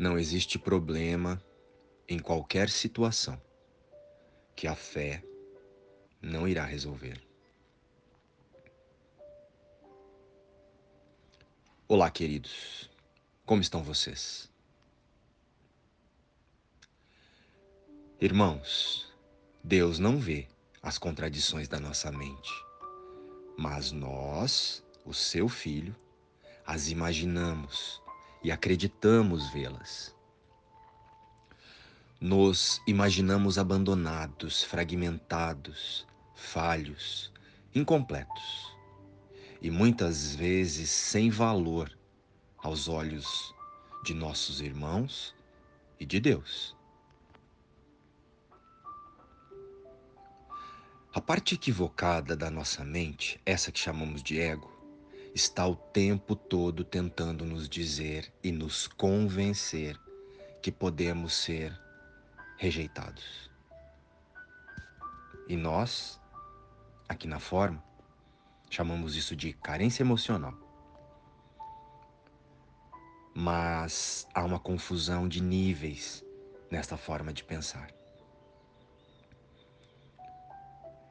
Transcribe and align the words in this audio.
Não 0.00 0.18
existe 0.18 0.58
problema 0.58 1.44
em 2.08 2.18
qualquer 2.18 2.70
situação 2.70 3.38
que 4.56 4.66
a 4.66 4.74
fé 4.74 5.22
não 6.22 6.48
irá 6.48 6.64
resolver. 6.64 7.20
Olá, 11.86 12.10
queridos. 12.10 12.88
Como 13.44 13.60
estão 13.60 13.82
vocês? 13.82 14.50
Irmãos, 18.18 19.06
Deus 19.62 19.98
não 19.98 20.18
vê 20.18 20.48
as 20.82 20.96
contradições 20.96 21.68
da 21.68 21.78
nossa 21.78 22.10
mente, 22.10 22.50
mas 23.54 23.92
nós, 23.92 24.82
o 25.04 25.12
seu 25.12 25.46
filho, 25.46 25.94
as 26.64 26.88
imaginamos 26.88 28.00
e 28.42 28.50
acreditamos 28.50 29.50
vê-las. 29.50 30.14
Nos 32.20 32.82
imaginamos 32.86 33.58
abandonados, 33.58 34.62
fragmentados, 34.62 36.06
falhos, 36.34 37.32
incompletos 37.74 38.76
e 39.62 39.70
muitas 39.70 40.34
vezes 40.34 40.90
sem 40.90 41.30
valor 41.30 41.96
aos 42.58 42.88
olhos 42.88 43.54
de 44.04 44.14
nossos 44.14 44.60
irmãos 44.60 45.34
e 45.98 46.06
de 46.06 46.20
Deus. 46.20 46.76
A 51.12 51.20
parte 51.20 51.54
equivocada 51.54 52.36
da 52.36 52.50
nossa 52.50 52.84
mente, 52.84 53.40
essa 53.44 53.72
que 53.72 53.80
chamamos 53.80 54.22
de 54.22 54.38
ego, 54.38 54.69
está 55.34 55.66
o 55.66 55.76
tempo 55.76 56.34
todo 56.34 56.84
tentando 56.84 57.44
nos 57.44 57.68
dizer 57.68 58.32
e 58.42 58.50
nos 58.50 58.86
convencer 58.88 59.98
que 60.60 60.72
podemos 60.72 61.34
ser 61.34 61.78
rejeitados. 62.56 63.50
E 65.48 65.56
nós, 65.56 66.20
aqui 67.08 67.26
na 67.26 67.38
forma, 67.38 67.82
chamamos 68.68 69.16
isso 69.16 69.34
de 69.34 69.52
carência 69.52 70.02
emocional. 70.02 70.54
Mas 73.34 74.26
há 74.34 74.44
uma 74.44 74.58
confusão 74.58 75.28
de 75.28 75.40
níveis 75.40 76.24
nesta 76.70 76.96
forma 76.96 77.32
de 77.32 77.44
pensar. 77.44 77.90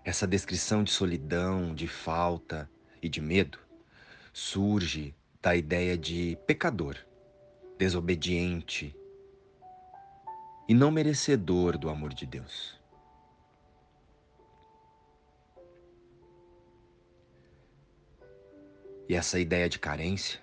Essa 0.04 0.28
descrição 0.28 0.84
de 0.84 0.92
solidão, 0.92 1.74
de 1.74 1.88
falta 1.88 2.70
e 3.02 3.10
de 3.10 3.22
medo 3.22 3.69
surge 4.34 5.16
da 5.42 5.56
ideia 5.56 5.98
de 5.98 6.38
pecador, 6.46 6.98
desobediente 7.78 8.96
e 10.68 10.74
não 10.74 10.92
merecedor 10.92 11.78
do 11.78 11.90
amor 11.90 12.14
de 12.14 12.26
Deus. 12.26 12.80
E 19.08 19.16
essa 19.16 19.40
ideia 19.40 19.68
de 19.68 19.80
carência 19.80 20.40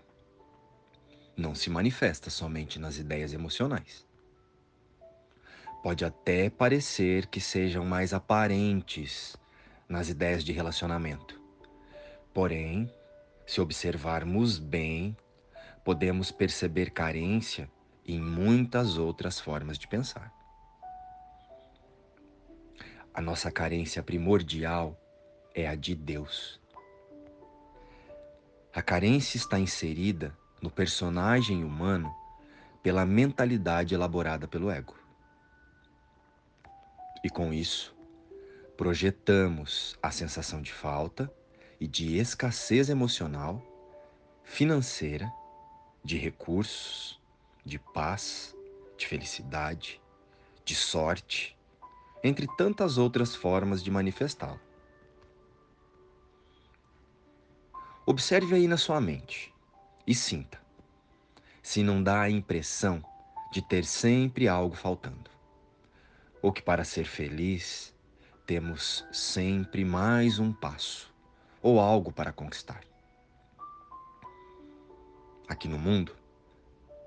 não 1.37 1.55
se 1.55 1.71
manifesta 1.71 2.31
somente 2.31 2.81
nas 2.81 2.99
ideias 2.99 3.33
emocionais. 3.33 4.05
Pode 5.83 6.05
até 6.05 6.51
parecer 6.51 7.27
que 7.27 7.41
sejam 7.41 7.85
mais 7.85 8.13
aparentes 8.13 9.37
nas 9.89 10.09
ideias 10.09 10.43
de 10.43 10.53
relacionamento. 10.53 11.41
Porém, 12.35 12.93
se 13.47 13.61
observarmos 13.61 14.59
bem, 14.59 15.17
podemos 15.85 16.33
perceber 16.33 16.91
carência 16.91 17.71
em 18.05 18.21
muitas 18.21 18.99
outras 18.99 19.39
formas 19.39 19.79
de 19.79 19.87
pensar. 19.87 20.33
A 23.15 23.21
nossa 23.21 23.51
carência 23.51 24.03
primordial 24.03 25.01
é 25.55 25.67
a 25.67 25.75
de 25.75 25.95
Deus. 25.95 26.61
A 28.75 28.83
carência 28.83 29.39
está 29.39 29.59
inserida 29.59 30.37
no 30.61 30.71
personagem 30.71 31.65
humano 31.65 32.15
pela 32.83 33.07
mentalidade 33.07 33.95
elaborada 33.95 34.47
pelo 34.47 34.71
ego. 34.71 34.95
E 37.25 37.31
com 37.31 37.53
isso, 37.53 37.97
projetamos 38.77 39.97
a 40.03 40.11
sensação 40.11 40.61
de 40.61 40.73
falta 40.73 41.33
e 41.81 41.87
de 41.87 42.17
escassez 42.17 42.89
emocional, 42.89 43.63
financeira, 44.43 45.33
de 46.03 46.17
recursos, 46.17 47.21
de 47.65 47.79
paz, 47.79 48.57
de 48.97 49.07
felicidade, 49.07 50.01
de 50.65 50.75
sorte, 50.75 51.57
entre 52.23 52.47
tantas 52.57 52.97
outras 52.97 53.35
formas 53.35 53.83
de 53.83 53.91
manifestá-lo. 53.91 54.61
Observe 58.07 58.55
aí 58.55 58.69
na 58.69 58.77
sua 58.77 59.01
mente 59.01 59.53
e 60.07 60.15
sinta 60.15 60.65
se 61.61 61.83
não 61.83 62.01
dá 62.01 62.21
a 62.21 62.31
impressão 62.31 63.05
de 63.51 63.61
ter 63.61 63.85
sempre 63.85 64.47
algo 64.47 64.77
faltando, 64.77 65.29
ou 66.41 66.53
que 66.53 66.63
para 66.63 66.85
ser 66.85 67.05
feliz 67.05 67.93
temos 68.47 69.05
sempre 69.11 69.85
mais 69.85 70.39
um 70.39 70.53
passo 70.53 71.16
ou 71.67 71.81
algo 71.81 72.13
para 72.13 72.33
conquistar. 72.33 72.85
Aqui 75.49 75.67
no 75.67 75.77
mundo, 75.77 76.15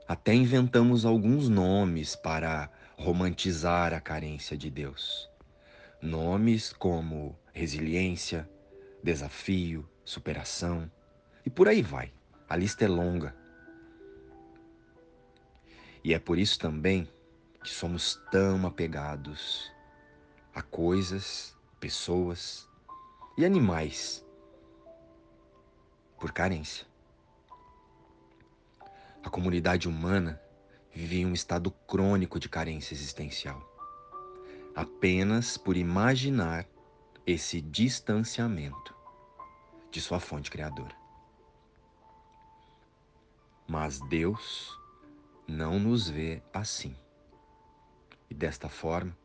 até 0.06 0.34
inventamos 0.34 1.06
alguns 1.06 1.47
nomes 1.47 2.14
para 2.14 2.69
romantizar 2.98 3.94
a 3.94 4.02
carência 4.02 4.58
de 4.58 4.69
Deus. 4.69 5.30
Nomes 6.02 6.74
como 6.74 7.40
resiliência, 7.53 8.50
desafio, 9.02 9.88
superação 10.03 10.92
e 11.46 11.50
por 11.50 11.69
aí 11.69 11.81
vai. 11.81 12.12
A 12.50 12.58
lista 12.58 12.84
é 12.84 12.90
longa. 12.90 13.34
E 16.03 16.14
é 16.14 16.19
por 16.19 16.38
isso 16.38 16.59
também 16.59 17.08
que 17.64 17.69
somos 17.69 18.22
tão 18.30 18.68
apegados 18.68 19.72
a 20.53 20.62
coisas, 20.62 21.56
pessoas 21.80 22.68
e 23.38 23.46
animais 23.46 24.28
por 26.19 26.31
carência. 26.34 26.85
A 29.24 29.30
comunidade 29.30 29.88
humana 29.88 30.40
vive 30.94 31.19
em 31.19 31.25
um 31.25 31.34
estado 31.34 31.72
crônico 31.72 32.40
de 32.40 32.50
carência 32.50 32.94
existencial, 32.94 33.62
apenas 34.75 35.57
por 35.57 35.78
imaginar 35.78 36.66
esse 37.25 37.62
distanciamento 37.62 38.94
de 39.91 40.02
sua 40.02 40.19
fonte 40.19 40.52
criadora. 40.52 40.96
Mas 43.68 44.00
Deus 44.09 44.78
não 45.47 45.80
nos 45.80 46.09
vê 46.09 46.41
assim. 46.53 46.96
E 48.30 48.34
desta 48.34 48.68
forma, 48.68 49.16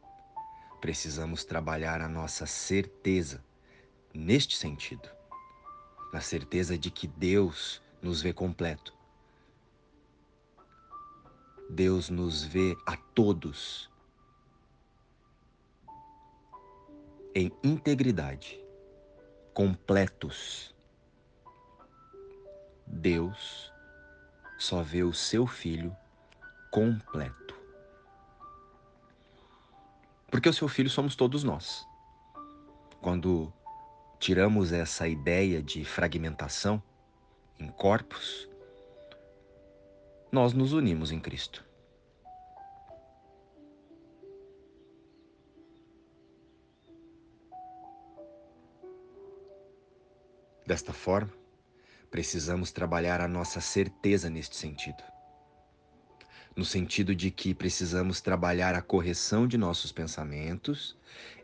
precisamos 0.80 1.44
trabalhar 1.44 2.00
a 2.00 2.08
nossa 2.08 2.46
certeza 2.46 3.42
neste 4.12 4.56
sentido 4.56 5.08
na 6.14 6.20
certeza 6.20 6.78
de 6.78 6.92
que 6.92 7.08
Deus 7.08 7.82
nos 8.00 8.22
vê 8.22 8.32
completo. 8.32 8.94
Deus 11.68 12.08
nos 12.08 12.44
vê 12.44 12.76
a 12.86 12.96
todos 12.96 13.90
em 17.34 17.50
integridade, 17.64 18.64
completos. 19.52 20.72
Deus 22.86 23.72
só 24.56 24.84
vê 24.84 25.02
o 25.02 25.12
seu 25.12 25.48
filho 25.48 25.96
completo. 26.70 27.56
Porque 30.30 30.48
o 30.48 30.54
seu 30.54 30.68
filho 30.68 30.88
somos 30.88 31.16
todos 31.16 31.42
nós. 31.42 31.84
Quando 33.02 33.52
tiramos 34.18 34.72
essa 34.72 35.06
ideia 35.06 35.62
de 35.62 35.84
fragmentação 35.84 36.82
em 37.58 37.68
corpos, 37.68 38.48
nós 40.30 40.52
nos 40.52 40.72
unimos 40.72 41.12
em 41.12 41.20
Cristo. 41.20 41.64
Desta 50.66 50.92
forma, 50.92 51.30
precisamos 52.10 52.72
trabalhar 52.72 53.20
a 53.20 53.28
nossa 53.28 53.60
certeza 53.60 54.30
neste 54.30 54.56
sentido. 54.56 55.02
No 56.56 56.64
sentido 56.64 57.14
de 57.14 57.30
que 57.30 57.54
precisamos 57.54 58.20
trabalhar 58.20 58.74
a 58.74 58.80
correção 58.80 59.46
de 59.46 59.58
nossos 59.58 59.92
pensamentos, 59.92 60.96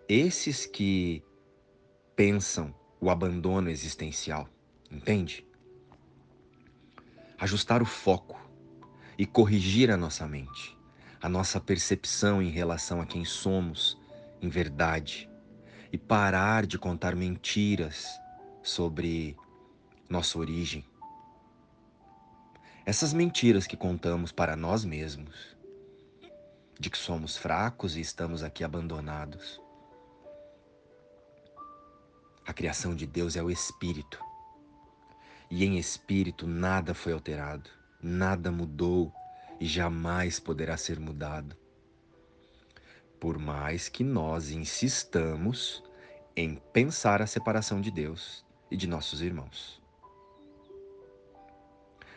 esses 0.08 0.64
que 0.64 1.22
pensam 2.20 2.74
o 3.00 3.08
abandono 3.08 3.70
existencial, 3.70 4.46
entende? 4.90 5.42
Ajustar 7.38 7.80
o 7.80 7.86
foco 7.86 8.38
e 9.16 9.24
corrigir 9.24 9.90
a 9.90 9.96
nossa 9.96 10.28
mente, 10.28 10.76
a 11.18 11.30
nossa 11.30 11.58
percepção 11.58 12.42
em 12.42 12.50
relação 12.50 13.00
a 13.00 13.06
quem 13.06 13.24
somos 13.24 13.98
em 14.42 14.50
verdade 14.50 15.30
e 15.90 15.96
parar 15.96 16.66
de 16.66 16.78
contar 16.78 17.16
mentiras 17.16 18.06
sobre 18.62 19.34
nossa 20.06 20.38
origem. 20.38 20.84
Essas 22.84 23.14
mentiras 23.14 23.66
que 23.66 23.78
contamos 23.78 24.30
para 24.30 24.54
nós 24.56 24.84
mesmos, 24.84 25.56
de 26.78 26.90
que 26.90 26.98
somos 26.98 27.38
fracos 27.38 27.96
e 27.96 28.02
estamos 28.02 28.42
aqui 28.42 28.62
abandonados. 28.62 29.58
A 32.50 32.52
criação 32.52 32.96
de 32.96 33.06
Deus 33.06 33.36
é 33.36 33.42
o 33.44 33.48
Espírito. 33.48 34.18
E 35.48 35.64
em 35.64 35.78
Espírito 35.78 36.48
nada 36.48 36.94
foi 36.94 37.12
alterado, 37.12 37.70
nada 38.02 38.50
mudou 38.50 39.12
e 39.60 39.66
jamais 39.66 40.40
poderá 40.40 40.76
ser 40.76 40.98
mudado. 40.98 41.56
Por 43.20 43.38
mais 43.38 43.88
que 43.88 44.02
nós 44.02 44.50
insistamos 44.50 45.80
em 46.34 46.56
pensar 46.72 47.22
a 47.22 47.26
separação 47.28 47.80
de 47.80 47.88
Deus 47.88 48.44
e 48.68 48.76
de 48.76 48.88
nossos 48.88 49.22
irmãos. 49.22 49.80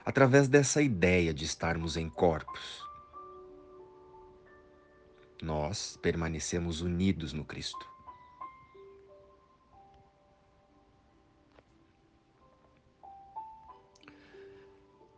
Através 0.04 0.48
dessa 0.48 0.82
ideia 0.82 1.32
de 1.32 1.46
estarmos 1.46 1.96
em 1.96 2.10
corpos, 2.10 2.82
nós 5.44 5.96
permanecemos 6.02 6.82
unidos 6.82 7.34
no 7.34 7.46
Cristo. 7.46 7.93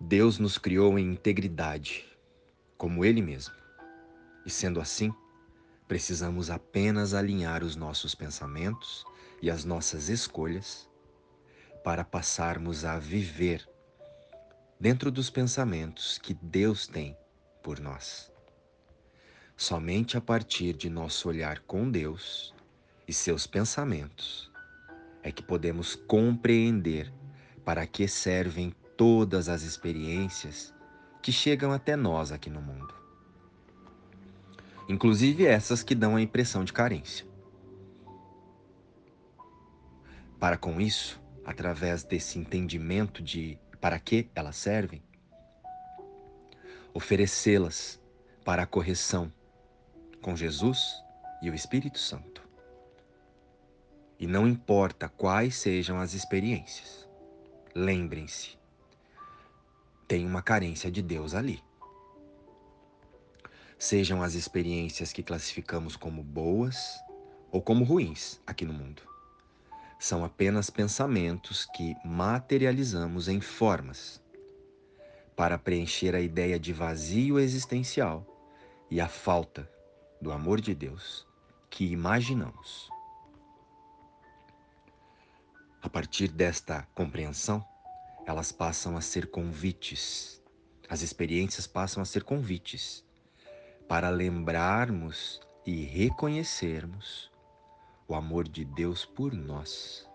Deus 0.08 0.38
nos 0.38 0.60
criou 0.60 1.00
em 1.00 1.14
integridade, 1.14 2.06
como 2.78 3.04
Ele 3.04 3.24
mesmo. 3.24 3.56
E 4.46 4.52
sendo 4.52 4.80
assim, 4.80 5.12
precisamos 5.88 6.52
apenas 6.52 7.16
alinhar 7.16 7.64
os 7.64 7.76
nossos 7.76 8.14
pensamentos 8.14 9.04
e 9.42 9.50
as 9.50 9.66
nossas 9.66 10.08
escolhas 10.08 10.88
para 11.84 12.04
passarmos 12.04 12.86
a 12.86 13.00
viver 13.00 13.68
dentro 14.80 15.10
dos 15.10 15.32
pensamentos 15.32 16.20
que 16.20 16.36
Deus 16.36 16.86
tem 16.86 17.18
por 17.64 17.80
nós. 17.80 18.32
Somente 19.58 20.16
a 20.16 20.22
partir 20.22 20.74
de 20.74 20.88
nosso 20.88 21.28
olhar 21.30 21.62
com 21.62 21.90
Deus 21.90 22.54
e 23.08 23.14
seus 23.14 23.48
pensamentos 23.48 24.52
é 25.24 25.32
que 25.32 25.42
podemos 25.42 25.96
compreender 25.96 27.12
para 27.64 27.88
que 27.88 28.08
servem 28.08 28.72
todas 28.98 29.50
as 29.50 29.64
experiências 29.64 30.74
que 31.22 31.32
chegam 31.32 31.72
até 31.72 31.96
nós 31.96 32.32
aqui 32.32 32.50
no 32.50 32.62
mundo. 32.62 32.94
Inclusive 34.88 35.46
essas 35.46 35.82
que 35.82 35.96
dão 35.96 36.16
a 36.16 36.22
impressão 36.22 36.64
de 36.64 36.72
carência. 36.72 37.26
Para 40.40 40.58
com 40.58 40.80
isso, 40.80 41.20
através 41.44 42.04
desse 42.04 42.38
entendimento 42.38 43.24
de 43.24 43.58
para 43.82 44.00
que 44.00 44.30
elas 44.34 44.56
servem, 44.56 45.04
oferecê-las 46.94 48.02
para 48.44 48.64
a 48.64 48.66
correção 48.66 49.32
com 50.22 50.36
Jesus 50.36 51.04
e 51.42 51.50
o 51.50 51.54
Espírito 51.54 52.00
Santo. 52.00 52.42
E 54.18 54.26
não 54.26 54.48
importa 54.48 55.10
quais 55.10 55.56
sejam 55.56 56.00
as 56.00 56.14
experiências, 56.14 57.08
lembrem-se, 57.76 58.58
tem 60.08 60.26
uma 60.26 60.42
carência 60.42 60.92
de 60.92 61.02
Deus 61.02 61.34
ali. 61.34 61.64
Sejam 63.78 64.22
as 64.22 64.34
experiências 64.34 65.12
que 65.12 65.24
classificamos 65.24 65.96
como 65.96 66.24
boas 66.24 66.96
ou 67.52 67.62
como 67.62 67.84
ruins 67.84 68.40
aqui 68.46 68.66
no 68.66 68.74
mundo. 68.74 69.02
São 70.00 70.24
apenas 70.24 70.70
pensamentos 70.70 71.66
que 71.74 71.96
materializamos 72.06 73.28
em 73.28 73.42
formas 73.42 74.22
para 75.36 75.58
preencher 75.58 76.16
a 76.16 76.22
ideia 76.22 76.60
de 76.60 76.72
vazio 76.72 77.40
existencial 77.40 78.26
e 78.90 79.02
a 79.02 79.08
falta 79.08 79.70
do 80.22 80.32
amor 80.32 80.62
de 80.62 80.74
Deus 80.74 81.28
que 81.70 81.86
imaginamos. 81.92 82.90
A 85.82 85.90
partir 85.90 86.30
desta 86.30 86.88
compreensão, 86.96 87.66
elas 88.26 88.52
passam 88.52 88.98
a 88.98 89.02
ser 89.02 89.28
convites, 89.28 90.42
as 90.90 91.02
experiências 91.02 91.68
passam 91.68 92.02
a 92.02 92.06
ser 92.06 92.24
convites 92.24 93.04
para 93.88 94.10
lembrarmos 94.10 95.40
e 95.66 95.84
reconhecermos 95.84 97.32
o 98.08 98.16
amor 98.16 98.48
de 98.48 98.66
Deus 98.66 99.06
por 99.06 99.34
nós. 99.34 100.08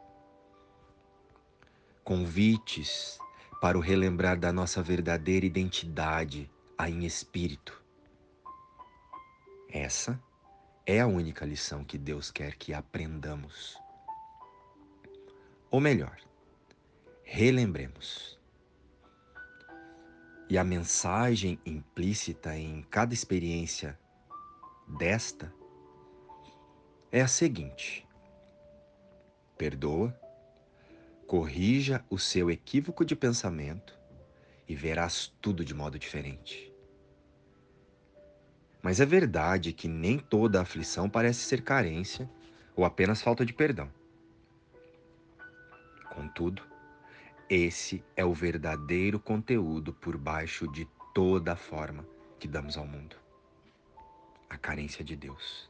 Convites 2.04 3.18
para 3.60 3.76
o 3.76 3.80
relembrar 3.80 4.38
da 4.38 4.52
nossa 4.52 4.82
verdadeira 4.82 5.46
identidade, 5.46 6.50
a 6.76 6.88
em 6.88 7.04
espírito 7.04 7.80
essa 9.72 10.20
é 10.84 10.98
a 11.00 11.06
única 11.06 11.46
lição 11.46 11.84
que 11.84 11.96
Deus 11.96 12.28
quer 12.28 12.56
que 12.56 12.74
aprendamos. 12.74 13.78
Ou 15.70 15.80
melhor, 15.80 16.18
relembremos. 17.32 18.36
E 20.48 20.58
a 20.58 20.64
mensagem 20.64 21.60
implícita 21.64 22.56
em 22.56 22.82
cada 22.82 23.14
experiência 23.14 23.96
desta 24.98 25.54
é 27.12 27.20
a 27.20 27.28
seguinte: 27.28 28.04
perdoa, 29.56 30.12
corrija 31.24 32.04
o 32.10 32.18
seu 32.18 32.50
equívoco 32.50 33.04
de 33.04 33.14
pensamento 33.14 33.96
e 34.66 34.74
verás 34.74 35.32
tudo 35.40 35.64
de 35.64 35.72
modo 35.72 36.00
diferente. 36.00 36.74
Mas 38.82 38.98
é 38.98 39.06
verdade 39.06 39.72
que 39.72 39.86
nem 39.86 40.18
toda 40.18 40.60
aflição 40.60 41.08
parece 41.08 41.42
ser 41.42 41.62
carência 41.62 42.28
ou 42.74 42.84
apenas 42.84 43.22
falta 43.22 43.46
de 43.46 43.52
perdão. 43.52 43.88
Contudo, 46.12 46.69
esse 47.50 48.04
é 48.14 48.24
o 48.24 48.32
verdadeiro 48.32 49.18
conteúdo 49.18 49.92
por 49.92 50.16
baixo 50.16 50.70
de 50.70 50.88
toda 51.12 51.54
a 51.54 51.56
forma 51.56 52.06
que 52.38 52.46
damos 52.46 52.76
ao 52.76 52.86
mundo. 52.86 53.16
A 54.48 54.56
carência 54.56 55.04
de 55.04 55.16
Deus. 55.16 55.68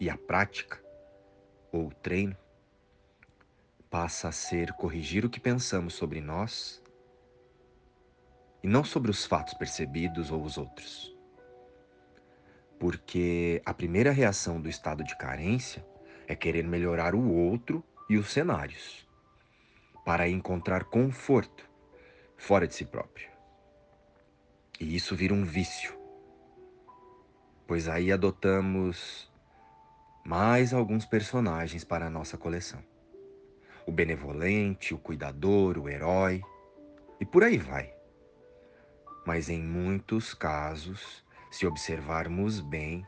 E 0.00 0.08
a 0.08 0.16
prática, 0.16 0.82
ou 1.70 1.88
o 1.88 1.94
treino, 1.94 2.34
passa 3.90 4.28
a 4.28 4.32
ser 4.32 4.72
corrigir 4.72 5.26
o 5.26 5.30
que 5.30 5.38
pensamos 5.38 5.92
sobre 5.92 6.22
nós 6.22 6.82
e 8.62 8.68
não 8.68 8.82
sobre 8.82 9.10
os 9.10 9.26
fatos 9.26 9.52
percebidos 9.52 10.30
ou 10.30 10.42
os 10.42 10.56
outros. 10.56 11.14
Porque 12.78 13.60
a 13.66 13.74
primeira 13.74 14.10
reação 14.10 14.58
do 14.58 14.70
estado 14.70 15.04
de 15.04 15.14
carência 15.18 15.84
é 16.26 16.34
querer 16.34 16.66
melhorar 16.66 17.14
o 17.14 17.30
outro 17.30 17.84
e 18.08 18.16
os 18.16 18.30
cenários, 18.30 19.06
para 20.10 20.28
encontrar 20.28 20.86
conforto 20.86 21.70
fora 22.36 22.66
de 22.66 22.74
si 22.74 22.84
próprio. 22.84 23.28
E 24.80 24.96
isso 24.96 25.14
vira 25.14 25.32
um 25.32 25.44
vício, 25.44 25.96
pois 27.64 27.86
aí 27.86 28.10
adotamos 28.10 29.30
mais 30.26 30.74
alguns 30.74 31.06
personagens 31.06 31.84
para 31.84 32.06
a 32.06 32.10
nossa 32.10 32.36
coleção: 32.36 32.82
o 33.86 33.92
benevolente, 33.92 34.92
o 34.92 34.98
cuidador, 34.98 35.78
o 35.78 35.88
herói, 35.88 36.42
e 37.20 37.24
por 37.24 37.44
aí 37.44 37.56
vai. 37.56 37.94
Mas 39.24 39.48
em 39.48 39.62
muitos 39.62 40.34
casos, 40.34 41.24
se 41.52 41.68
observarmos 41.68 42.58
bem, 42.58 43.06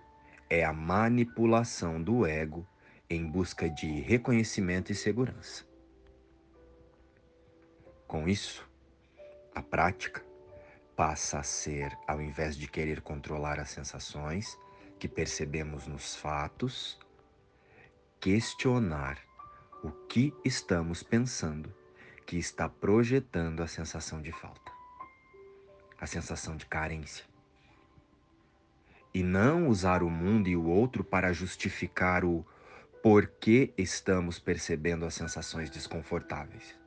é 0.48 0.64
a 0.64 0.72
manipulação 0.72 2.00
do 2.00 2.24
ego 2.24 2.64
em 3.10 3.28
busca 3.28 3.68
de 3.68 3.88
reconhecimento 4.02 4.92
e 4.92 4.94
segurança. 4.94 5.71
Com 8.12 8.28
isso, 8.28 8.68
a 9.54 9.62
prática 9.62 10.22
passa 10.94 11.38
a 11.38 11.42
ser, 11.42 11.96
ao 12.06 12.20
invés 12.20 12.58
de 12.58 12.68
querer 12.68 13.00
controlar 13.00 13.58
as 13.58 13.70
sensações 13.70 14.58
que 14.98 15.08
percebemos 15.08 15.86
nos 15.86 16.14
fatos, 16.14 17.00
questionar 18.20 19.18
o 19.82 19.90
que 19.90 20.30
estamos 20.44 21.02
pensando 21.02 21.74
que 22.26 22.36
está 22.36 22.68
projetando 22.68 23.62
a 23.62 23.66
sensação 23.66 24.20
de 24.20 24.30
falta, 24.30 24.70
a 25.98 26.06
sensação 26.06 26.54
de 26.54 26.66
carência 26.66 27.24
e 29.14 29.22
não 29.22 29.68
usar 29.68 30.02
o 30.02 30.10
mundo 30.10 30.50
e 30.50 30.54
o 30.54 30.66
outro 30.66 31.02
para 31.02 31.32
justificar 31.32 32.26
o 32.26 32.44
porquê 33.02 33.72
estamos 33.78 34.38
percebendo 34.38 35.06
as 35.06 35.14
sensações 35.14 35.70
desconfortáveis. 35.70 36.81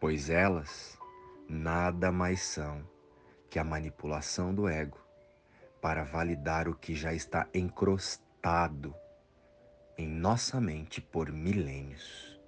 Pois 0.00 0.30
elas 0.30 0.98
nada 1.46 2.10
mais 2.10 2.40
são 2.40 2.82
que 3.50 3.58
a 3.58 3.64
manipulação 3.64 4.54
do 4.54 4.66
ego 4.66 4.98
para 5.78 6.04
validar 6.04 6.68
o 6.68 6.74
que 6.74 6.94
já 6.94 7.12
está 7.12 7.46
encrostado 7.52 8.94
em 9.98 10.08
nossa 10.08 10.58
mente 10.58 11.02
por 11.02 11.30
milênios 11.30 12.40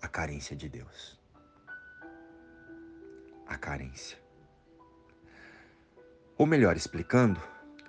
a 0.00 0.06
carência 0.06 0.54
de 0.54 0.68
Deus. 0.68 1.18
A 3.44 3.58
carência. 3.58 4.18
Ou 6.36 6.46
melhor 6.46 6.76
explicando, 6.76 7.42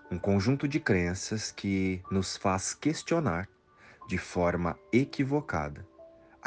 um 0.10 0.18
conjunto 0.18 0.68
de 0.68 0.80
crenças 0.80 1.52
que 1.52 2.02
nos 2.10 2.36
faz 2.36 2.74
questionar 2.74 3.48
de 4.08 4.18
forma 4.18 4.76
equivocada 4.92 5.89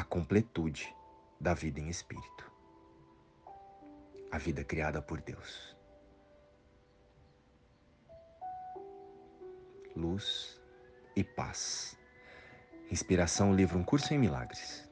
a 0.03 0.05
completude 0.05 0.93
da 1.41 1.55
vida 1.55 1.79
em 1.79 1.89
espírito. 1.89 2.51
A 4.33 4.37
vida 4.37 4.65
criada 4.65 5.01
por 5.01 5.21
Deus. 5.21 5.77
Luz 9.95 10.61
e 11.15 11.23
paz. 11.23 11.97
Inspiração 12.91 13.55
livro 13.55 13.79
Um 13.79 13.85
Curso 13.85 14.13
em 14.13 14.19
Milagres. 14.19 14.92